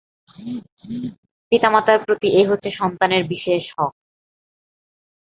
পিতামাতার 1.51 1.97
প্রতি 2.05 2.27
এ 2.33 2.41
হচ্ছে 2.49 2.69
সন্তানের 2.79 3.23
বিশেষ 3.31 3.63
হক। 3.75 3.93